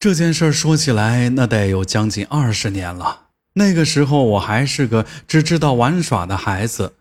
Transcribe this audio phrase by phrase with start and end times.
[0.00, 3.30] 这件事说起来，那得有将近二十年了。
[3.54, 6.94] 那个时候我还是个只知道玩耍的孩子，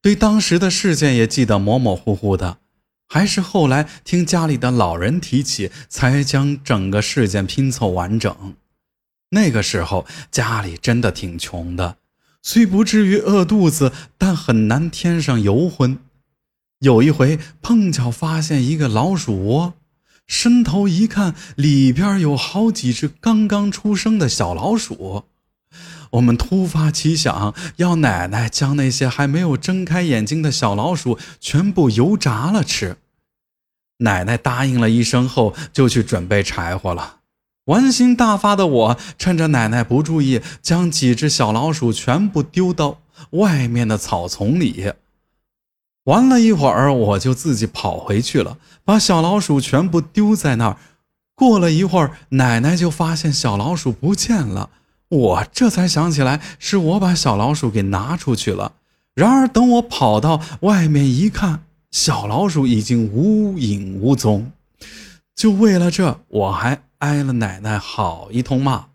[0.00, 2.58] 对当时的事件也记得模模糊糊的。
[3.08, 8.54] 还是后来听家里的老人提起，才将整个事件拼凑完整。
[9.30, 11.96] 那个时候家里真的挺穷的，
[12.42, 15.98] 虽不至于饿肚子，但很难添上油荤。
[16.78, 19.74] 有一回碰巧发现一个老鼠窝，
[20.26, 25.24] 伸头一看，里边有好几只刚刚出生的小老鼠。
[26.12, 32.96] 我们突发奇想，要奶奶将那些还没有睁开眼睛的小老鼠全部油炸了吃。
[33.98, 37.20] 奶奶答应了一声后，就去准备柴火了。
[37.66, 43.00] 玩心大发的我，趁着奶奶不注意，将几只小老鼠全部丢到
[43.30, 44.92] 外面的草丛里。
[46.06, 50.76] 玩了一会儿，我就自己跑回去了，把小老鼠全部丢在那儿。
[51.34, 54.70] 过了一会儿，奶奶就发现小老鼠不见了。
[55.08, 58.72] 我这才想起来，是我把小老鼠给拿出去了。
[59.14, 64.52] 然而，等我跑到外面一看，小老鼠已经无影无踪。
[65.34, 68.86] 就为了这，我还挨了奶奶好一通骂。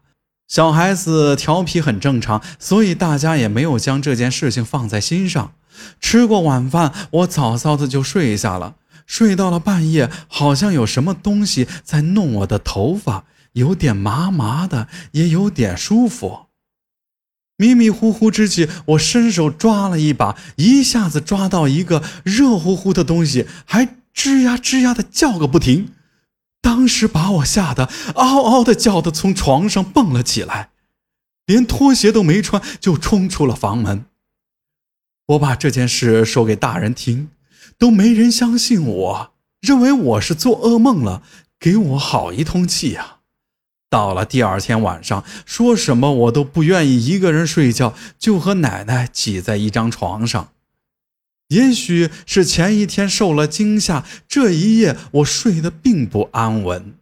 [0.47, 5.53] 小孩子调皮很正常，所以大家也没有将这件事情放在心上。
[5.99, 8.75] 吃过晚饭，我早早的就睡下了。
[9.05, 13.25] 睡到了半夜，好像有什么东西在弄我的头发。
[13.53, 16.45] 有点麻麻的，也有点舒服。
[17.57, 25.91] 迷迷糊糊之际，我伸手抓了一把，一下子抓到一个热乎乎的东西，还吱呀吱呀的叫个不停。
[26.61, 30.69] 当时把我吓得嗷嗷的叫的从床上蹦了起来，
[31.45, 34.05] 连拖鞋都没穿就冲出了房门。
[35.27, 37.29] 我把这件事说给大人听，
[37.77, 41.23] 都没人相信我，认为我是做噩梦了，
[41.59, 43.17] 给我好一通气呀。
[43.89, 50.53] 到了第二天晚上，说什么我都不愿意一个人睡觉，就和奶奶挤在一张床上。
[51.49, 56.93] 也许是前一天受了惊吓，这一夜我睡得并不安稳。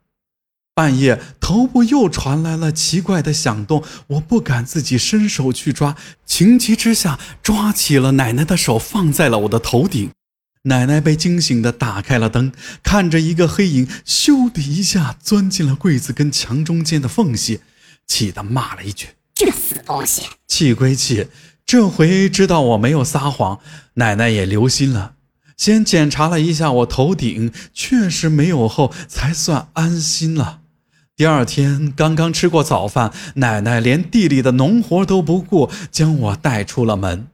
[0.79, 10.11] 半夜头部又传来了奇怪的响动，我不敢自己伸手去抓，情急之下抓起了奶奶的手，放在了我的头顶。
[10.63, 17.59] 奶奶被惊醒的打开了灯，看着一个黑影，咻的一下钻进了柜子跟墙中间的缝隙，
[18.07, 21.27] 气得骂了一句：“这个死东西！”气归气，
[21.65, 23.59] 这回知道我没有撒谎，
[23.95, 25.15] 奶奶也留心了，
[25.57, 30.61] 先检查了一下我头顶，确实没有后，才算安心了。
[31.19, 37.27] 第二天刚刚吃过早饭，奶奶连地里的农活都不顾，将我带出了门。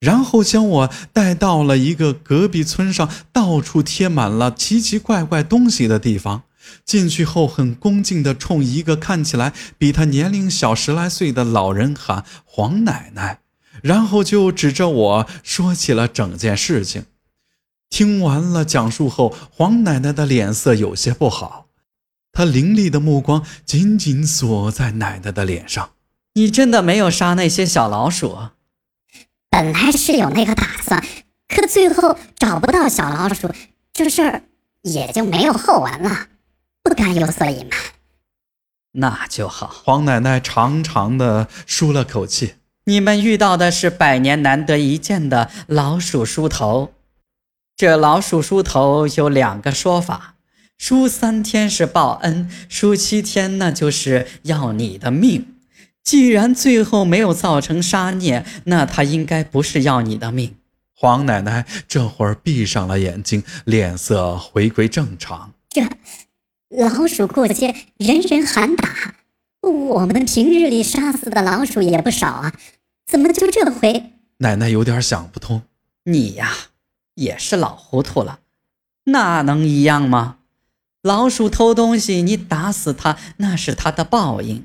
[0.00, 6.42] 然后将我带到了一个隔壁村上到处贴满了奇奇怪怪东西的地方。
[6.84, 13.38] 进去后，很恭敬地冲一个看起来比他年龄小十来岁的老人喊“黄奶奶”，
[13.82, 17.06] 然后就指着我说起了整件事情。
[17.88, 21.68] 听完了讲述后，黄奶奶的脸色有些不好，
[22.32, 25.90] 她凌厉的目光紧紧锁在奶奶的脸上
[26.34, 28.38] ：“你真的没有杀那些小老鼠？”
[29.50, 31.04] 本来是有那个打算，
[31.46, 33.50] 可最后找不到小老鼠，
[33.92, 34.42] 这事儿
[34.80, 36.28] 也就没有后文了，
[36.82, 37.78] 不敢有所隐瞒。
[38.92, 39.66] 那就好。
[39.66, 42.54] 黄奶奶长长的舒了口气。
[42.84, 46.92] 你们遇到的是百年难得一见的老鼠梳头。
[47.76, 50.34] 这老鼠梳头有两个说法：
[50.82, 55.54] 梳三天是报恩，输七天那就是要你的命。
[56.02, 60.56] 既然最后没有造成杀孽，那他应该不是要你的命。
[60.92, 65.52] 黄奶奶这会儿闭上了眼睛，脸色回归正常。
[65.68, 65.88] 这
[66.68, 69.14] 老鼠过街，人人喊打。
[69.60, 72.52] 我们平日里杀死的老鼠也不少啊，
[73.06, 74.10] 怎么就这回？
[74.38, 75.62] 奶奶有点想不通。
[76.06, 76.52] 你呀，
[77.14, 78.40] 也是老糊涂了。
[79.04, 80.38] 那能一样吗？
[81.02, 84.64] 老鼠偷东西，你打死它，那是它的报应。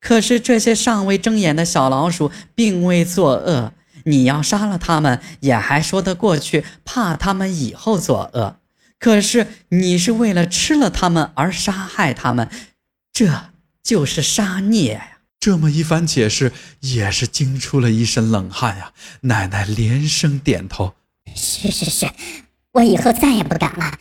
[0.00, 3.74] 可是这些尚未睁眼的小老鼠并未作恶，
[4.04, 8.56] 你要杀了它们也还说得过去，怕它们以后作恶。
[8.98, 12.48] 可是你是为了吃了它们而杀害它们，
[13.12, 13.50] 这
[13.82, 15.18] 就是杀孽呀！
[15.38, 18.92] 这么一番解释，也是惊出了一身冷汗呀。
[19.20, 20.94] 奶奶连声点头
[21.36, 22.10] ：“是是是，
[22.72, 23.98] 我以后再也不敢了。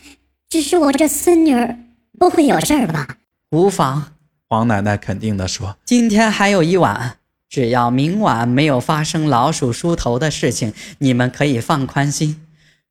[0.56, 1.78] 只是我这孙女儿
[2.18, 3.18] 不会有事儿吧？”
[3.52, 4.14] 无妨。
[4.48, 7.18] 黄奶奶肯定地说：“今天还有一晚，
[7.50, 12.42] 只要明晚没有发生老鼠梳头的事情，你们可以放宽心。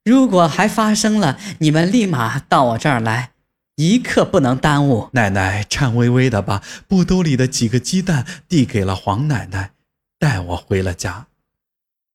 [0.04, 3.30] 如果还发生了，你们立马到我这儿来，
[3.76, 5.08] 一刻不能耽误。
[5.12, 9.70] 奶奶颤巍巍地把布兜里的几个鸡蛋递给了黄奶奶，
[10.18, 11.28] 带我回了家。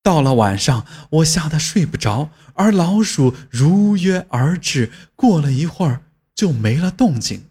[0.09, 4.91] 到了晚上，我吓得睡不着，而老鼠如约而至。
[5.15, 6.01] 过了一会儿，
[6.33, 7.43] 就没了动静。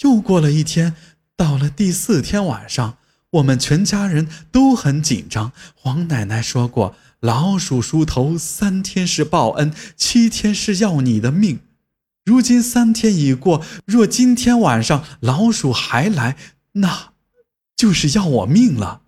[0.00, 0.94] 又过了一天，
[1.34, 2.98] 到了第四天晚上，
[3.30, 5.52] 我们全家人都很紧张。
[5.74, 11.60] 黄奶奶说过，老鼠梳头三天是报恩，七天是要你的命。
[12.26, 16.36] 如今三天已过，若今天晚上老鼠还来，
[16.72, 17.12] 那，
[17.74, 19.00] 就是要我命了。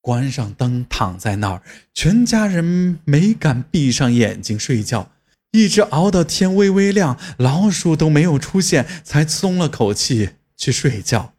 [0.00, 1.62] 关上灯，躺在那儿，
[1.92, 5.10] 全家人没敢闭上眼睛睡觉，
[5.52, 11.34] 一直熬到天微微亮，老鼠都没有出现，才松了口气去睡觉。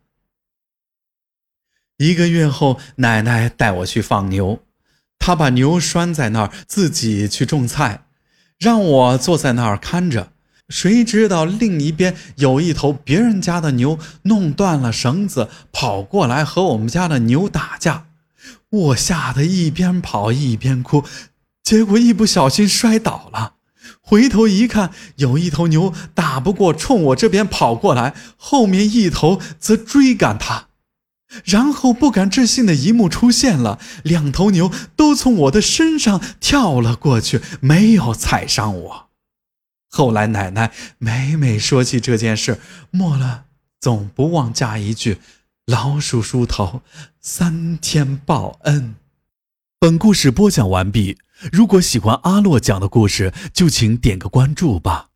[1.97, 4.63] 一个月后，奶奶带我去放牛，
[5.19, 8.05] 她把牛拴在那儿，自己去种菜，
[8.59, 10.33] 让我坐在那儿看着。
[10.69, 18.07] 谁知道另一边有一头别人家的牛弄断了绳子，跑过来和我们家的牛打架。
[18.71, 21.03] 我吓得一边跑一边哭，
[21.61, 23.55] 结果一不小心摔倒了。
[23.99, 30.67] 回头一看，有一头牛打不过，冲我这边跑过来，后面一头则追赶它。
[31.45, 39.09] 然后不敢置信的一幕出现了：两头牛都从我的身上跳了过去，没有踩伤我。
[39.89, 42.59] 后来奶奶每每说起这件事，
[42.89, 43.45] 末了
[43.79, 45.19] 总不忘加一句。
[45.71, 46.81] 老鼠梳头，
[47.21, 48.95] 三天报恩。
[49.79, 51.17] 本故事播讲完毕。
[51.49, 55.10] 如果喜欢阿洛讲的故事，就请点个关注吧。